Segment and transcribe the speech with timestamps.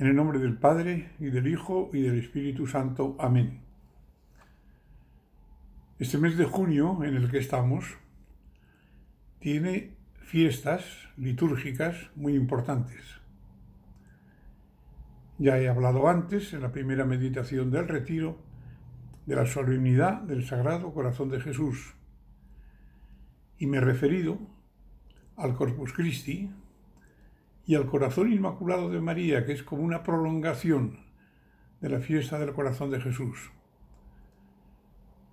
[0.00, 3.16] En el nombre del Padre, y del Hijo, y del Espíritu Santo.
[3.18, 3.60] Amén.
[5.98, 7.98] Este mes de junio en el que estamos
[9.40, 10.86] tiene fiestas
[11.18, 13.20] litúrgicas muy importantes.
[15.36, 18.38] Ya he hablado antes, en la primera meditación del retiro,
[19.26, 21.94] de la solemnidad del Sagrado Corazón de Jesús,
[23.58, 24.38] y me he referido
[25.36, 26.50] al Corpus Christi,
[27.66, 31.00] y al corazón inmaculado de María, que es como una prolongación
[31.80, 33.50] de la fiesta del corazón de Jesús.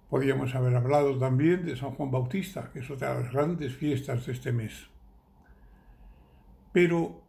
[0.09, 4.25] Podríamos haber hablado también de San Juan Bautista, que es otra de las grandes fiestas
[4.25, 4.87] de este mes.
[6.71, 7.23] Pero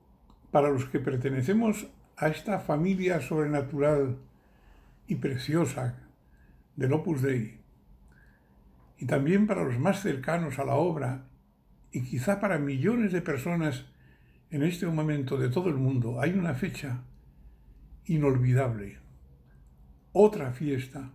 [0.51, 4.19] para los que pertenecemos a esta familia sobrenatural
[5.07, 6.09] y preciosa
[6.77, 7.59] del Opus Dei,
[8.99, 11.29] y también para los más cercanos a la obra,
[11.91, 13.87] y quizá para millones de personas
[14.51, 17.03] en este momento de todo el mundo hay una fecha
[18.07, 18.99] inolvidable,
[20.13, 21.11] otra fiesta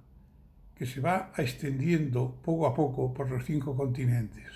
[0.76, 4.52] que se va extendiendo poco a poco por los cinco continentes.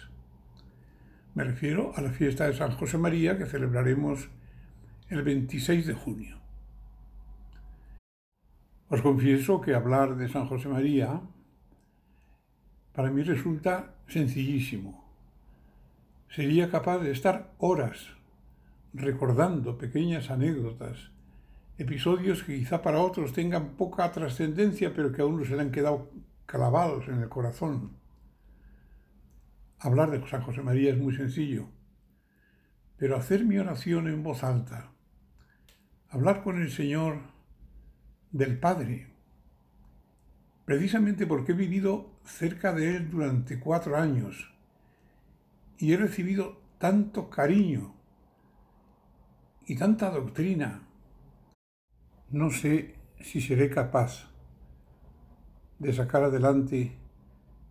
[1.33, 4.29] Me refiero a la fiesta de San José María que celebraremos
[5.09, 6.37] el 26 de junio.
[8.89, 11.21] Os confieso que hablar de San José María
[12.93, 15.03] para mí resulta sencillísimo.
[16.29, 18.17] Sería capaz de estar horas
[18.97, 21.11] recordando pequeñas anécdotas,
[21.77, 25.71] episodios que quizá para otros tengan poca trascendencia, pero que a uno se le han
[25.71, 26.09] quedado
[26.45, 27.91] clavados en el corazón.
[29.79, 31.67] Hablar de San José María es muy sencillo,
[32.97, 34.91] pero hacer mi oración en voz alta,
[36.09, 37.19] hablar con el Señor
[38.31, 39.13] del Padre,
[40.65, 44.51] precisamente porque he vivido cerca de Él durante cuatro años
[45.77, 47.96] y he recibido tanto cariño
[49.67, 50.81] y tanta doctrina.
[52.29, 54.31] No sé si seré capaz
[55.77, 56.97] de sacar adelante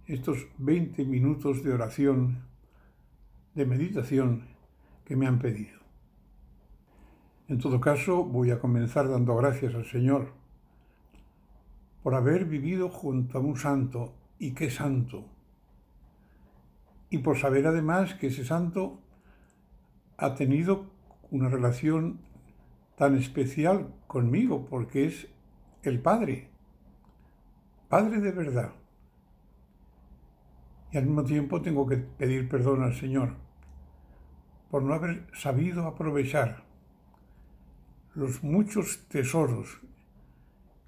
[0.06, 2.44] estos 20 minutos de oración,
[3.54, 4.48] de meditación
[5.06, 5.80] que me han pedido.
[7.48, 10.32] En todo caso, voy a comenzar dando gracias al Señor
[12.02, 15.24] por haber vivido junto a un santo, y qué santo,
[17.08, 19.00] y por saber además que ese santo
[20.18, 20.95] ha tenido
[21.30, 22.20] una relación
[22.96, 25.28] tan especial conmigo porque es
[25.82, 26.48] el Padre,
[27.88, 28.72] Padre de verdad.
[30.92, 33.34] Y al mismo tiempo tengo que pedir perdón al Señor
[34.70, 36.64] por no haber sabido aprovechar
[38.14, 39.80] los muchos tesoros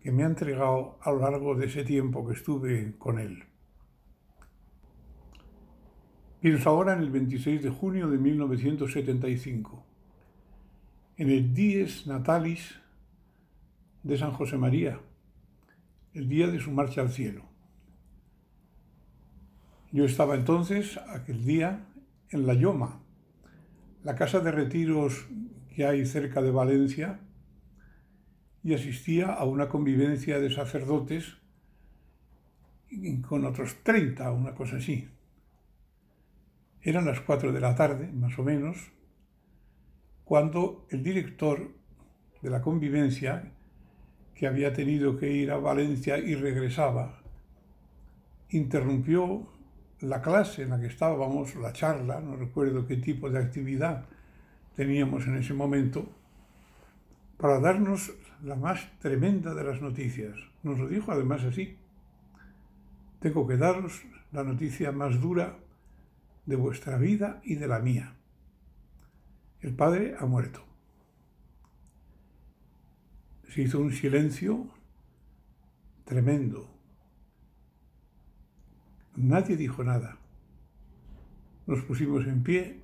[0.00, 3.44] que me ha entregado a lo largo de ese tiempo que estuve con Él.
[6.40, 9.87] Pienso ahora en el 26 de junio de 1975
[11.18, 12.78] en el Dies Natalis
[14.04, 15.00] de San José María,
[16.14, 17.44] el día de su marcha al cielo.
[19.90, 21.84] Yo estaba entonces, aquel día,
[22.30, 23.02] en La Yoma,
[24.04, 25.26] la casa de retiros
[25.74, 27.18] que hay cerca de Valencia,
[28.62, 31.38] y asistía a una convivencia de sacerdotes
[33.26, 35.08] con otros 30, una cosa así.
[36.80, 38.92] Eran las 4 de la tarde, más o menos,
[40.28, 41.70] cuando el director
[42.42, 43.50] de la convivencia,
[44.34, 47.22] que había tenido que ir a Valencia y regresaba,
[48.50, 49.48] interrumpió
[50.00, 54.04] la clase en la que estábamos, la charla, no recuerdo qué tipo de actividad
[54.76, 56.06] teníamos en ese momento,
[57.38, 58.12] para darnos
[58.42, 60.36] la más tremenda de las noticias.
[60.62, 61.78] Nos lo dijo además así.
[63.20, 64.02] Tengo que daros
[64.32, 65.56] la noticia más dura
[66.44, 68.17] de vuestra vida y de la mía.
[69.60, 70.64] El padre ha muerto.
[73.48, 74.68] Se hizo un silencio
[76.04, 76.70] tremendo.
[79.16, 80.18] Nadie dijo nada.
[81.66, 82.82] Nos pusimos en pie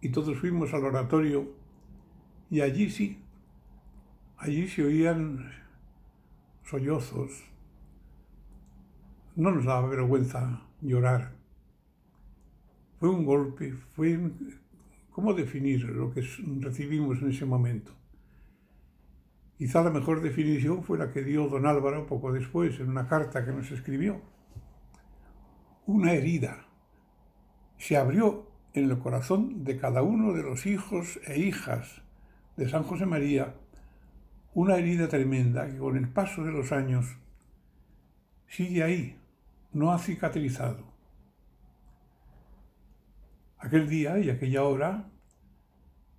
[0.00, 1.52] y todos fuimos al oratorio
[2.50, 3.20] y allí sí,
[4.36, 5.50] allí se oían
[6.62, 7.44] sollozos.
[9.34, 11.32] No nos daba vergüenza llorar.
[13.00, 14.18] Fue un golpe, fue
[15.16, 16.20] ¿Cómo definir lo que
[16.60, 17.90] recibimos en ese momento?
[19.56, 23.42] Quizá la mejor definición fue la que dio don Álvaro poco después en una carta
[23.42, 24.20] que nos escribió.
[25.86, 26.66] Una herida
[27.78, 32.02] se abrió en el corazón de cada uno de los hijos e hijas
[32.58, 33.54] de San José María,
[34.52, 37.16] una herida tremenda que con el paso de los años
[38.48, 39.18] sigue ahí,
[39.72, 40.95] no ha cicatrizado
[43.58, 45.10] aquel día y aquella hora,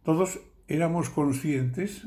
[0.03, 2.05] todos éramos conscientes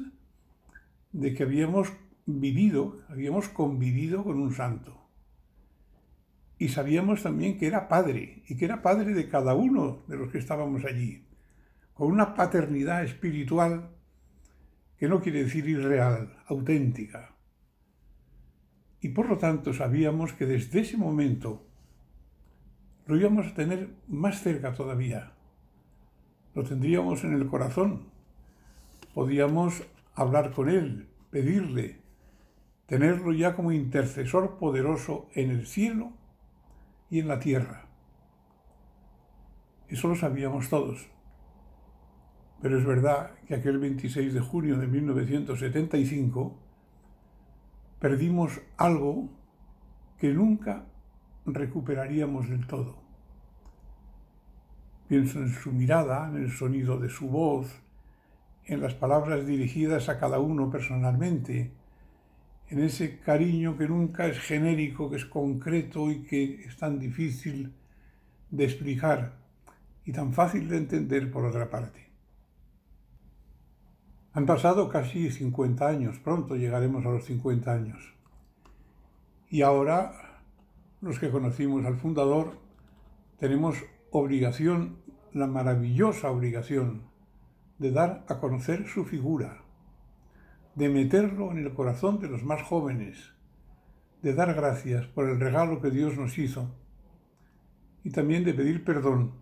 [1.12, 1.92] de que habíamos
[2.26, 5.08] vivido, habíamos convivido con un santo.
[6.58, 10.30] Y sabíamos también que era padre, y que era padre de cada uno de los
[10.30, 11.24] que estábamos allí,
[11.94, 13.90] con una paternidad espiritual
[14.98, 17.34] que no quiere decir irreal, auténtica.
[19.00, 21.69] Y por lo tanto sabíamos que desde ese momento
[23.10, 25.32] lo íbamos a tener más cerca todavía.
[26.54, 28.04] Lo tendríamos en el corazón.
[29.12, 29.82] Podíamos
[30.14, 32.02] hablar con Él, pedirle,
[32.86, 36.12] tenerlo ya como intercesor poderoso en el cielo
[37.10, 37.88] y en la tierra.
[39.88, 41.08] Eso lo sabíamos todos.
[42.62, 46.56] Pero es verdad que aquel 26 de junio de 1975
[47.98, 49.30] perdimos algo
[50.16, 50.86] que nunca
[51.44, 53.00] recuperaríamos del todo.
[55.10, 57.66] Pienso en su mirada, en el sonido de su voz,
[58.64, 61.72] en las palabras dirigidas a cada uno personalmente,
[62.68, 67.74] en ese cariño que nunca es genérico, que es concreto y que es tan difícil
[68.50, 69.32] de explicar
[70.04, 72.08] y tan fácil de entender por otra parte.
[74.34, 78.14] Han pasado casi 50 años, pronto llegaremos a los 50 años.
[79.48, 80.38] Y ahora
[81.00, 82.60] los que conocimos al fundador,
[83.40, 83.76] tenemos
[84.10, 84.98] obligación,
[85.32, 87.10] la maravillosa obligación,
[87.78, 89.62] de dar a conocer su figura,
[90.74, 93.32] de meterlo en el corazón de los más jóvenes,
[94.22, 96.74] de dar gracias por el regalo que Dios nos hizo
[98.04, 99.32] y también de pedir perdón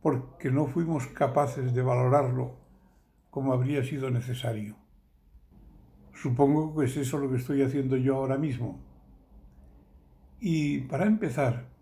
[0.00, 2.56] porque no fuimos capaces de valorarlo
[3.30, 4.76] como habría sido necesario.
[6.12, 8.80] Supongo que es eso lo que estoy haciendo yo ahora mismo
[10.40, 11.73] y para empezar,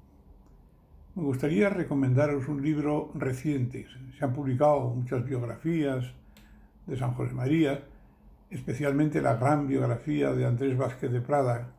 [1.15, 3.87] me gustaría recomendaros un libro reciente.
[4.19, 6.15] Se han publicado muchas biografías
[6.87, 7.85] de San José María,
[8.49, 11.75] especialmente la gran biografía de Andrés Vázquez de Prada.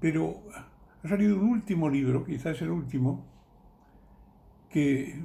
[0.00, 0.42] Pero
[1.02, 3.24] ha salido un último libro, quizás el último,
[4.68, 5.24] que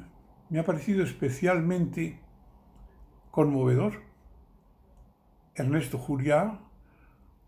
[0.49, 2.19] me ha parecido especialmente
[3.31, 4.01] conmovedor.
[5.55, 6.59] Ernesto Juriá,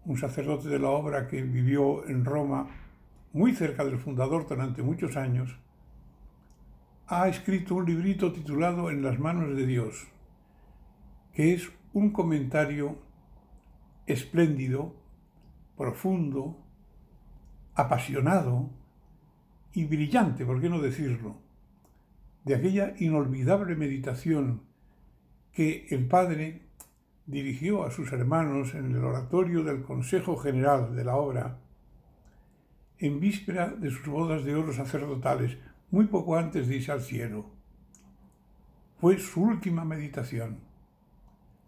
[0.03, 2.67] un sacerdote de la obra que vivió en Roma,
[3.35, 5.59] muy cerca del fundador durante muchos años,
[7.07, 10.07] ha escrito un librito titulado En las manos de Dios,
[11.33, 12.97] que es un comentario
[14.05, 14.95] espléndido,
[15.75, 16.63] profundo,
[17.73, 18.69] apasionado
[19.73, 21.35] y brillante, ¿por qué no decirlo?,
[22.45, 24.61] de aquella inolvidable meditación
[25.51, 26.69] que el Padre
[27.25, 31.64] dirigió a sus hermanos en el oratorio del Consejo General de la obra
[32.99, 35.57] en víspera de sus bodas de oro sacerdotales,
[35.91, 37.49] muy poco antes de irse al cielo.
[38.99, 40.59] Fue su última meditación,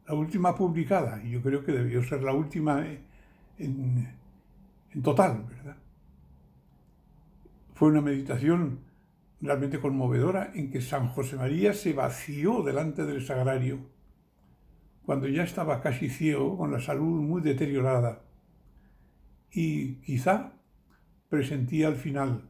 [0.08, 2.86] la última publicada, y yo creo que debió ser la última
[3.58, 4.08] en,
[4.92, 5.78] en total, ¿verdad?
[7.74, 8.80] Fue una meditación
[9.40, 13.80] realmente conmovedora en que San José María se vació delante del sagrario
[15.06, 18.24] cuando ya estaba casi ciego, con la salud muy deteriorada,
[19.52, 20.57] y quizá
[21.30, 22.50] presentía el final,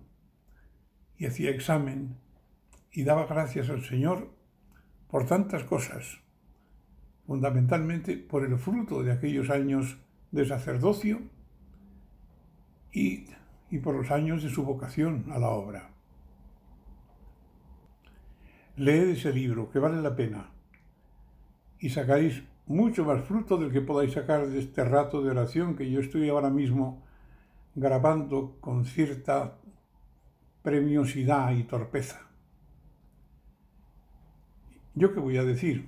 [1.17, 2.17] y hacía examen,
[2.91, 4.29] y daba gracias al Señor
[5.07, 6.19] por tantas cosas,
[7.25, 9.97] fundamentalmente por el fruto de aquellos años
[10.31, 11.21] de sacerdocio
[12.91, 13.25] y,
[13.69, 15.89] y por los años de su vocación a la obra.
[18.75, 20.51] Leed ese libro, que vale la pena
[21.79, 25.89] y sacaréis mucho más fruto del que podáis sacar de este rato de oración que
[25.89, 27.03] yo estoy ahora mismo
[27.77, 29.59] grabando con cierta
[30.63, 32.27] premiosidad y torpeza.
[34.95, 35.87] ¿Yo qué voy a decir?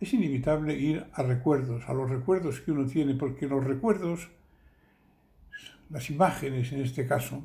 [0.00, 4.28] Es inevitable ir a recuerdos, a los recuerdos que uno tiene, porque los recuerdos,
[5.88, 7.42] las imágenes en este caso,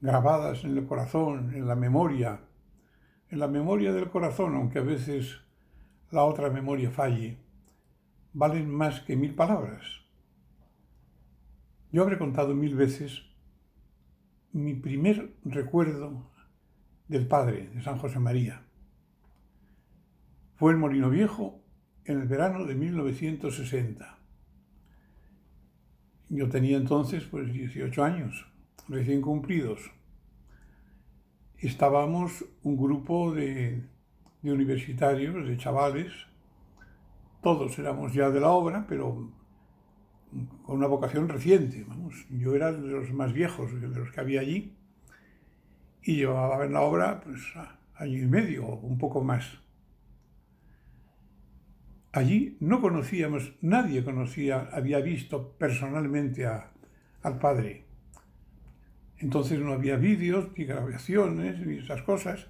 [0.00, 2.40] grabadas en el corazón, en la memoria,
[3.30, 5.40] en la memoria del corazón, aunque a veces
[6.12, 7.36] la otra memoria falle,
[8.32, 9.99] valen más que mil palabras.
[11.92, 13.22] Yo habré contado mil veces
[14.52, 16.30] mi primer recuerdo
[17.08, 18.62] del Padre, de San José María.
[20.54, 21.60] Fue en Molino Viejo
[22.04, 24.18] en el verano de 1960.
[26.28, 28.46] Yo tenía entonces pues 18 años,
[28.88, 29.90] recién cumplidos.
[31.58, 33.84] Estábamos un grupo de
[34.44, 36.12] universitarios, de chavales,
[37.42, 39.39] todos éramos ya de la obra, pero
[40.62, 42.26] con una vocación reciente, vamos.
[42.30, 44.76] Yo era de los más viejos, de los que había allí,
[46.02, 47.40] y llevaba en la obra pues
[47.96, 49.60] año y medio un poco más.
[52.12, 57.84] Allí no conocíamos, nadie conocía, había visto personalmente al Padre.
[59.18, 62.46] Entonces no había vídeos, ni grabaciones, ni esas cosas.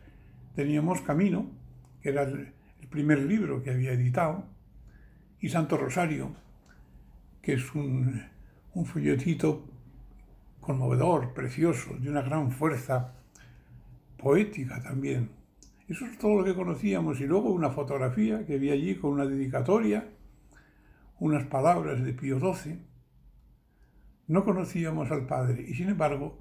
[0.54, 1.50] Teníamos Camino,
[2.00, 2.54] que era el,
[2.90, 4.46] primer libro que había editado,
[5.38, 6.34] y Santo Rosario,
[7.42, 8.22] que es un,
[8.74, 9.64] un folletito
[10.60, 13.14] conmovedor, precioso, de una gran fuerza
[14.16, 15.30] poética también.
[15.88, 19.26] Eso es todo lo que conocíamos y luego una fotografía que vi allí con una
[19.26, 20.08] dedicatoria,
[21.18, 22.78] unas palabras de Pío XII.
[24.28, 26.38] No conocíamos al Padre y sin embargo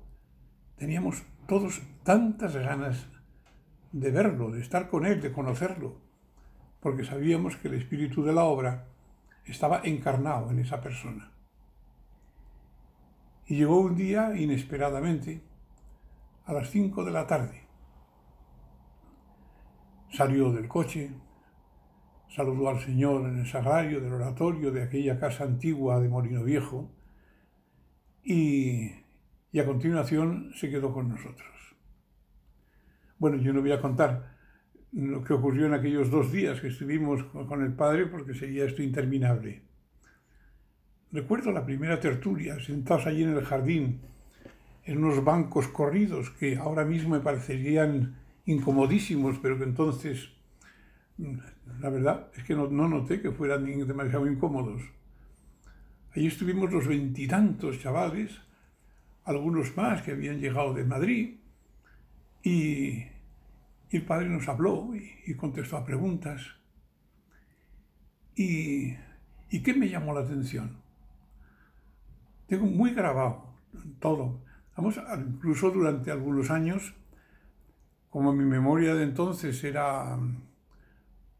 [0.77, 3.07] teníamos todos tantas ganas
[3.91, 5.95] de verlo, de estar con Él, de conocerlo,
[6.79, 8.85] porque sabíamos que el espíritu de la obra
[9.51, 11.31] estaba encarnado en esa persona.
[13.47, 15.41] Y llegó un día, inesperadamente,
[16.45, 17.63] a las cinco de la tarde.
[20.11, 21.11] Salió del coche,
[22.29, 26.91] saludó al Señor en el sagrario del oratorio de aquella casa antigua de Molino Viejo
[28.23, 28.91] y,
[29.51, 31.75] y a continuación se quedó con nosotros.
[33.17, 34.38] Bueno, yo no voy a contar
[34.91, 38.81] lo que ocurrió en aquellos dos días que estuvimos con el Padre porque sería esto
[38.81, 39.61] interminable.
[41.11, 44.01] Recuerdo la primera tertulia, sentados allí en el jardín,
[44.85, 48.15] en unos bancos corridos que ahora mismo me parecerían
[48.45, 50.29] incomodísimos, pero que entonces,
[51.17, 54.81] la verdad es que no, noté que fueran demasiado incómodos.
[56.15, 58.31] Allí estuvimos los veintitantos chavales,
[59.25, 61.35] algunos más que habían llegado de Madrid,
[62.43, 63.03] y,
[63.97, 66.41] el padre nos habló y, contestó a preguntas.
[68.35, 68.95] Y,
[69.49, 70.77] ¿Y qué me llamó la atención?
[72.47, 73.55] Tengo muy grabado
[73.99, 74.41] todo.
[74.75, 76.93] Vamos, incluso durante algunos años,
[78.09, 80.17] como mi memoria de entonces era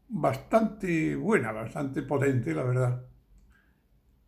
[0.08, 3.04] bastante buena, bastante potente, la verdad.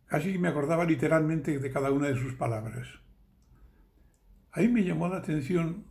[0.05, 2.87] Casi me acordaba literalmente de cada una de sus palabras.
[4.51, 5.85] Ahí me llamó la atención,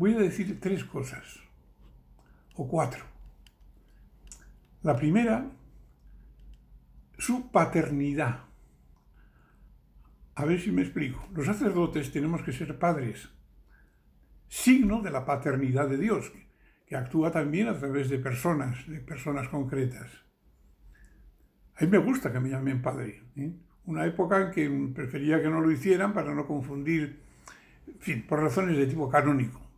[0.00, 1.40] voy a decir tres cosas,
[2.54, 3.04] o cuatro.
[4.80, 5.50] La primera,
[7.18, 8.44] su paternidad.
[10.36, 11.28] A ver si me explico.
[11.34, 13.28] Los sacerdotes tenemos que ser padres,
[14.48, 16.32] signo de la paternidad de Dios,
[16.86, 20.10] que actúa también a través de personas, de personas concretas.
[21.76, 23.22] A mí me gusta que me llamen padre.
[23.36, 23.52] ¿eh?
[23.84, 27.20] Una época en que prefería que no lo hicieran para no confundir,
[28.26, 29.69] por razones de tipo canónico.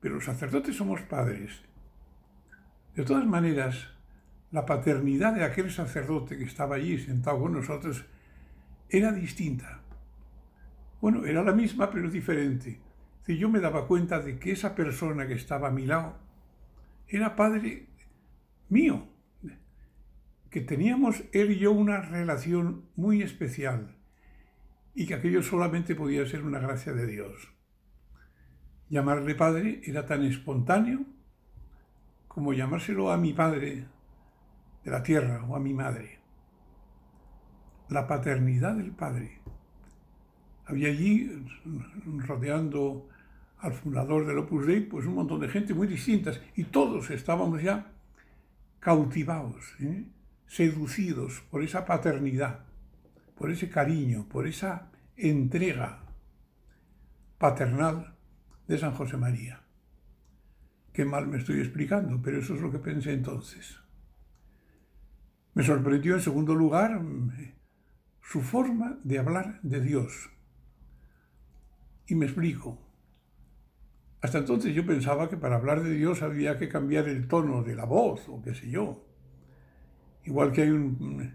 [0.00, 1.62] Pero los sacerdotes somos padres.
[2.94, 3.88] De todas maneras,
[4.50, 8.04] la paternidad de aquel sacerdote que estaba allí sentado con nosotros
[8.88, 9.82] era distinta.
[11.00, 12.80] Bueno, era la misma, pero diferente.
[13.24, 16.16] Si yo me daba cuenta de que esa persona que estaba a mi lado
[17.06, 17.86] era padre
[18.68, 19.06] mío,
[20.50, 23.96] que teníamos él y yo una relación muy especial
[24.94, 27.52] y que aquello solamente podía ser una gracia de Dios.
[28.90, 31.04] Llamarle padre era tan espontáneo
[32.26, 33.86] como llamárselo a mi padre
[34.84, 36.18] de la tierra o a mi madre.
[37.88, 39.40] La paternidad del padre
[40.66, 41.30] había allí,
[42.26, 43.08] rodeando
[43.58, 47.62] al fundador del Opus Dei, pues un montón de gente muy distintas, y todos estábamos
[47.62, 47.92] ya
[48.78, 50.04] cautivados, ¿eh?
[50.46, 52.64] seducidos por esa paternidad,
[53.36, 56.00] por ese cariño, por esa entrega
[57.38, 58.16] paternal
[58.70, 59.64] de San José María.
[60.92, 63.80] Qué mal me estoy explicando, pero eso es lo que pensé entonces.
[65.54, 67.02] Me sorprendió en segundo lugar
[68.22, 70.30] su forma de hablar de Dios
[72.06, 72.78] y me explico.
[74.20, 77.74] Hasta entonces yo pensaba que para hablar de Dios había que cambiar el tono de
[77.74, 79.04] la voz o qué sé yo.
[80.22, 81.34] Igual que hay un,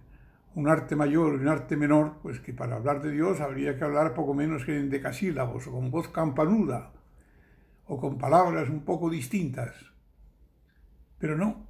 [0.68, 4.14] arte mayor y un arte menor, pues que para hablar de Dios habría que hablar
[4.14, 6.95] poco menos que en decasílabos o con voz campanuda
[7.88, 9.74] o con palabras un poco distintas.
[11.20, 11.66] Pero no,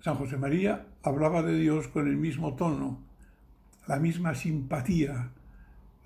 [0.00, 3.00] San José María hablaba de Dios con el mismo tono,
[3.86, 5.30] la misma simpatía,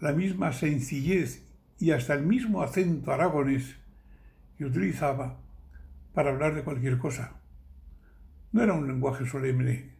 [0.00, 1.44] la misma sencillez
[1.78, 3.76] y hasta el mismo acento aragonés
[4.56, 5.36] que utilizaba
[6.14, 7.34] para hablar de cualquier cosa.
[8.50, 9.90] No era un lenguaje solemne,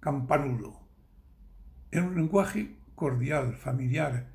[0.00, 0.80] campanudo.
[1.90, 4.28] Era un lenguaje cordial, familiar,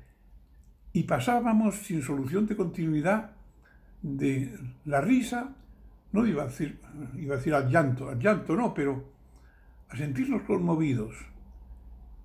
[0.92, 3.32] y pasábamos sin solución de continuidad
[4.02, 5.56] de la risa,
[6.12, 6.80] no iba a decir,
[7.14, 9.12] iba a decir al llanto, al llanto no, pero
[9.88, 11.14] a sentirnos conmovidos.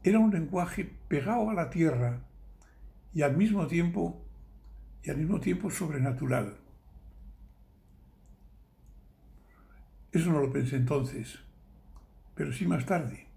[0.03, 2.21] Era un lenguaje pegado a la tierra
[3.13, 4.25] y al mismo tiempo
[5.03, 6.57] y al mismo tiempo sobrenatural.
[10.11, 11.39] Eso no lo pensé entonces.
[12.35, 13.27] pero sí más tarde.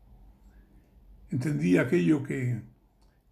[1.31, 2.61] Entendí aquello que,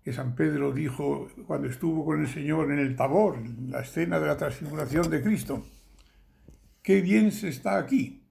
[0.09, 4.19] que San Pedro dijo cuando estuvo con el Señor en el Tabor, en la escena
[4.19, 5.67] de la transfiguración de Cristo.
[6.81, 8.27] Qué bien se está aquí.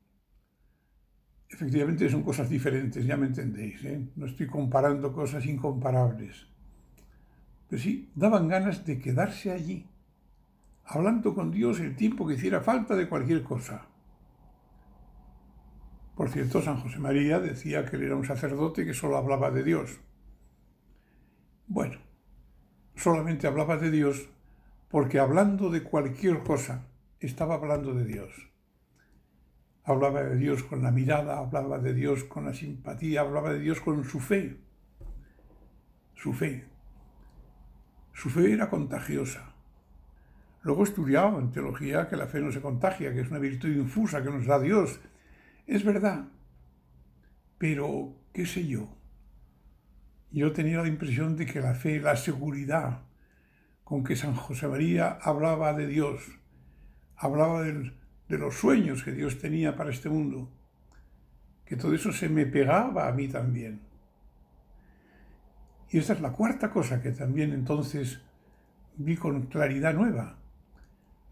[1.47, 3.85] Efectivamente son cosas diferentes, ya me entendéis.
[3.85, 4.09] ¿eh?
[4.15, 6.47] No estoy comparando cosas incomparables.
[7.69, 9.85] Pero sí, daban ganas de quedarse allí,
[10.83, 13.85] hablando con Dios el tiempo que hiciera falta de cualquier cosa.
[16.15, 19.63] Por cierto, San José María decía que él era un sacerdote que solo hablaba de
[19.63, 19.99] Dios.
[21.69, 21.97] Bueno,
[22.95, 24.29] solamente hablaba de Dios
[24.87, 26.87] porque hablando de cualquier cosa
[27.19, 28.31] estaba hablando de Dios.
[29.83, 33.81] Hablaba de Dios con la mirada, hablaba de Dios con la simpatía, hablaba de Dios
[33.81, 34.61] con su fe.
[36.15, 36.69] Su fe.
[38.13, 39.53] Su fe era contagiosa.
[40.61, 44.23] Luego estudiaba en teología que la fe no se contagia, que es una virtud infusa
[44.23, 45.01] que nos da Dios.
[45.65, 46.29] Es verdad.
[47.57, 48.96] Pero, qué sé yo.
[50.31, 53.01] Yo tenía la impresión de que la fe, la seguridad
[53.83, 56.21] con que San José María hablaba de Dios,
[57.15, 60.51] hablaba de los sueños que Dios tenía para este mundo,
[61.65, 63.81] que todo eso se me pegaba a mí también.
[65.89, 68.19] Y esta es la cuarta cosa que también entonces
[68.97, 70.37] vi con claridad nueva,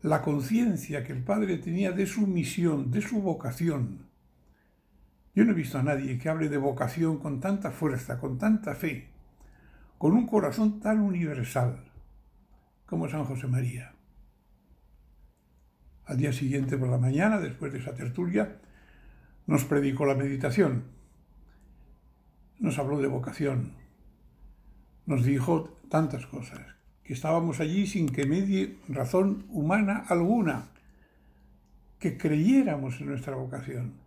[0.01, 4.07] la conciencia que el Padre tenía de su misión, de su vocación.
[5.35, 8.73] Yo no he visto a nadie que hable de vocación con tanta fuerza, con tanta
[8.73, 9.09] fe,
[9.97, 11.91] con un corazón tan universal
[12.85, 13.93] como San José María.
[16.05, 18.61] Al día siguiente por la mañana, después de esa tertulia,
[19.45, 20.85] nos predicó la meditación.
[22.59, 23.73] Nos habló de vocación.
[25.05, 26.61] Nos dijo tantas cosas,
[27.03, 30.69] que estábamos allí sin que medie razón humana alguna,
[31.99, 34.04] que creyéramos en nuestra vocación.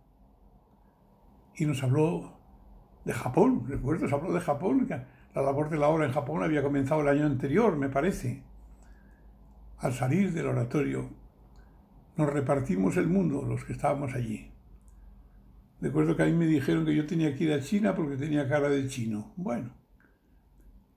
[1.59, 2.39] Y nos habló
[3.03, 4.87] de Japón, recuerdo, se habló de Japón,
[5.35, 8.43] la labor de la obra en Japón había comenzado el año anterior, me parece.
[9.77, 11.09] Al salir del oratorio
[12.15, 14.51] nos repartimos el mundo, los que estábamos allí.
[15.81, 18.47] Recuerdo que a mí me dijeron que yo tenía que ir a China porque tenía
[18.47, 19.33] cara de chino.
[19.35, 19.71] Bueno,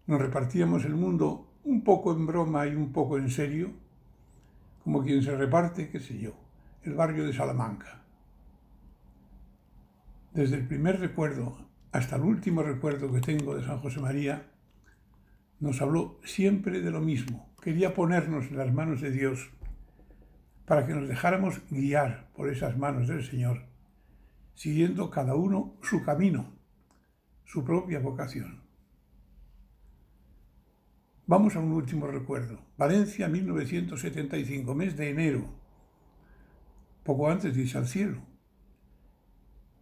[0.06, 3.72] nos repartíamos el mundo un poco en broma y un poco en serio,
[4.84, 6.34] como quien se reparte, qué sé yo,
[6.84, 8.01] el barrio de Salamanca.
[10.34, 14.50] Desde el primer recuerdo hasta el último recuerdo que tengo de San José María,
[15.60, 17.54] nos habló siempre de lo mismo.
[17.60, 19.50] Quería ponernos en las manos de Dios
[20.64, 23.66] para que nos dejáramos guiar por esas manos del Señor,
[24.54, 26.56] siguiendo cada uno su camino,
[27.44, 28.62] su propia vocación.
[31.26, 32.58] Vamos a un último recuerdo.
[32.78, 35.44] Valencia, 1975, mes de enero,
[37.04, 38.31] poco antes de irse al cielo.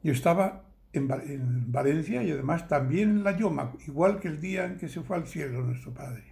[0.02, 4.78] Yo estaba en, Valencia y además también en La Yoma, igual que el día en
[4.78, 6.24] que se fue al cielo nuestro Padre.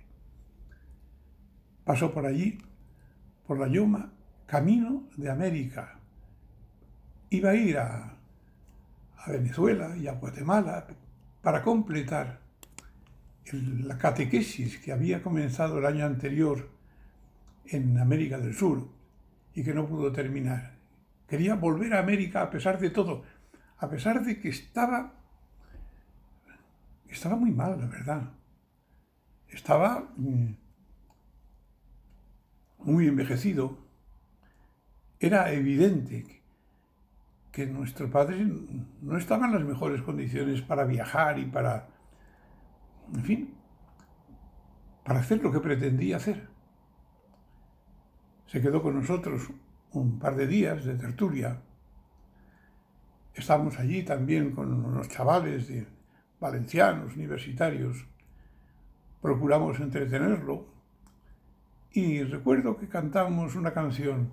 [1.85, 2.59] Pasó por allí,
[3.47, 4.13] por La Yoma,
[4.47, 5.99] camino de América.
[7.31, 8.15] Iba a ir a,
[9.27, 10.87] Venezuela y a Guatemala
[11.43, 12.41] para completar
[13.53, 16.71] la catequesis que había comenzado el año anterior
[17.67, 18.89] en América del Sur
[19.55, 20.77] y que no pudo terminar.
[21.27, 23.25] Quería volver a América a pesar de todo,
[23.79, 25.13] a pesar de que estaba,
[27.09, 28.33] estaba muy mal, la verdad.
[29.49, 30.53] Estaba mm,
[32.79, 33.79] muy envejecido,
[35.21, 36.43] era evidente
[37.53, 38.47] que nuestro padre
[39.03, 41.89] no estaba en las mejores condiciones para viajar y para,
[43.13, 43.55] en fin,
[45.05, 46.49] para hacer lo que pretendía hacer.
[48.47, 49.51] Se quedó con nosotros
[49.93, 51.63] un par de días de tertulia.
[53.35, 55.87] Estábamos allí también con unos chavales de
[56.41, 58.07] valencianos, universitarios.
[59.21, 60.67] Procuramos entretenerlo
[61.93, 64.33] y recuerdo que cantamos una canción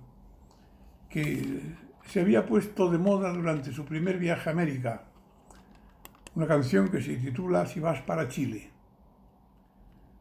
[1.08, 5.04] que se había puesto de moda durante su primer viaje a América,
[6.34, 8.70] una canción que se titula Si vas para Chile.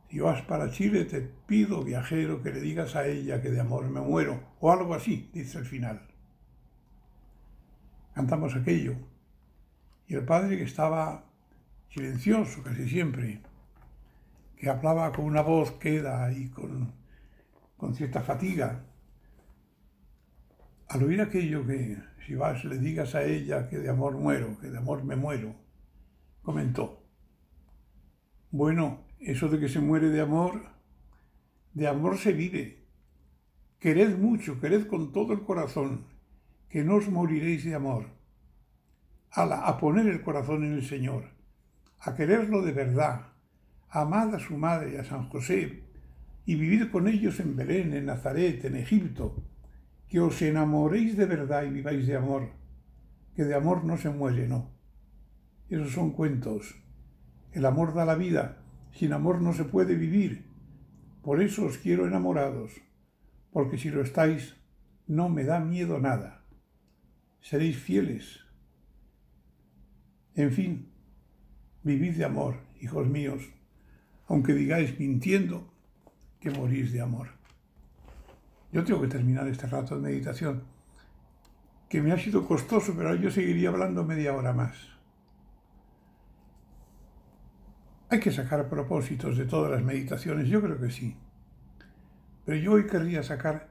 [0.10, 3.90] Si vas para Chile te pido, viajero, que le digas a ella que de amor
[3.90, 6.08] me muero, o algo así, dice el final.
[8.16, 8.96] Cantamos aquello,
[10.08, 11.26] y el padre que estaba
[11.90, 13.42] silencioso casi siempre,
[14.56, 16.94] que hablaba con una voz queda y con,
[17.76, 18.86] con cierta fatiga,
[20.88, 24.70] al oír aquello que si vas le digas a ella que de amor muero, que
[24.70, 25.54] de amor me muero,
[26.42, 27.04] comentó,
[28.50, 30.70] bueno, eso de que se muere de amor,
[31.74, 32.86] de amor se vive.
[33.80, 36.06] Quered mucho, quered con todo el corazón,
[36.70, 38.06] que no os moriréis de amor.
[39.32, 41.26] a, poner el corazón en el Señor,
[42.00, 43.34] a quererlo de verdad,
[43.90, 45.84] amad a su madre, a San José,
[46.46, 49.44] y vivir con ellos en Belén, en Nazaret, en Egipto,
[50.08, 52.50] que os enamoréis de verdad y viváis de amor,
[53.36, 54.72] que de amor no se muere, no.
[55.70, 56.76] Esos son cuentos.
[57.52, 60.46] El amor da la vida, sin amor no se puede vivir.
[61.24, 62.74] Por eso os quiero enamorados,
[63.52, 64.56] porque si lo estáis,
[65.08, 66.45] no me da miedo nada.
[67.46, 68.40] Seréis fieles,
[70.34, 70.92] en fin,
[71.84, 73.44] vivid de amor, hijos míos,
[74.26, 75.72] aunque digáis mintiendo
[76.40, 77.28] que morís de amor.
[78.72, 80.64] Yo tengo que terminar este rato de meditación,
[81.88, 84.76] que me ha sido costoso, pero yo seguiría hablando media hora más.
[88.10, 91.16] Hay que sacar propósitos de todas las meditaciones, yo creo que sí.
[92.44, 93.70] Pero yo hoy querría sacar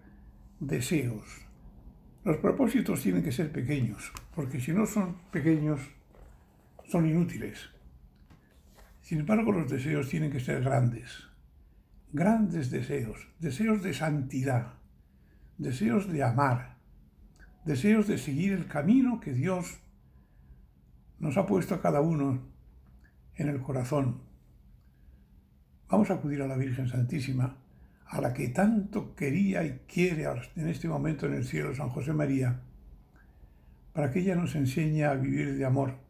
[0.60, 1.43] deseos.
[2.24, 5.78] Los propósitos tienen que ser pequeños, porque si no son pequeños,
[6.88, 7.68] son inútiles.
[9.02, 11.28] Sin embargo, los deseos tienen que ser grandes,
[12.14, 14.78] grandes deseos, deseos de santidad,
[15.58, 16.78] deseos de amar,
[17.66, 19.80] deseos de seguir el camino que Dios
[21.18, 22.40] nos ha puesto a cada uno
[23.34, 24.22] en el corazón.
[25.90, 27.58] Vamos a acudir a la Virgen Santísima,
[28.06, 32.12] a la que tanto quería y quiere en este momento en el cielo San José
[32.12, 32.60] María,
[33.92, 36.04] para que ella nos enseñe a vivir de amor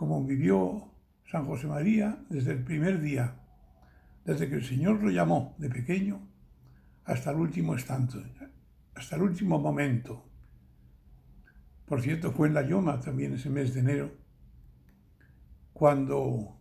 [0.00, 0.94] como vivió
[1.26, 3.36] San José María desde el primer día,
[4.24, 6.26] desde que el Señor lo llamó de pequeño
[7.04, 8.16] hasta el último instante,
[8.94, 10.24] hasta el último momento.
[11.84, 14.10] Por cierto, fue en la Yoma también ese mes de enero,
[15.74, 16.58] cuando,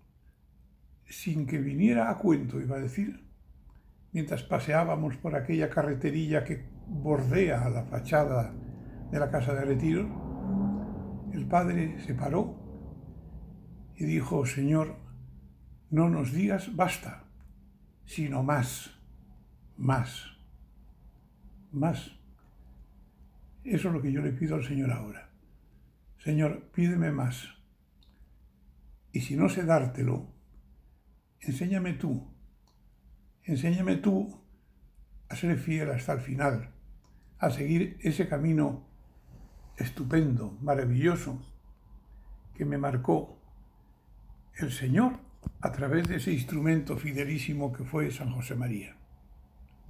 [1.08, 3.29] sin que viniera a cuento, iba a decir,
[4.12, 8.54] mientras paseábamos por aquella carreterilla que bordea la fachada
[9.12, 12.56] de la casa de retiro, el padre se paró
[13.96, 14.96] y dijo, Señor,
[15.90, 17.26] no nos digas basta,
[18.06, 18.92] sino más,
[19.78, 20.26] más,
[21.72, 22.12] más.
[23.64, 25.30] Eso es lo que yo le pido al Señor ahora.
[26.18, 27.50] Señor, pídeme más.
[29.12, 30.28] Y si no sé dártelo,
[31.40, 32.29] enséñame tú.
[33.50, 34.40] Enséñame tú
[35.28, 36.70] a ser fiel hasta el final,
[37.40, 38.86] a seguir ese camino
[39.76, 41.42] estupendo, maravilloso,
[42.54, 43.42] que me marcó
[44.54, 45.20] el Señor
[45.62, 48.99] a través de ese instrumento fidelísimo que fue San José María.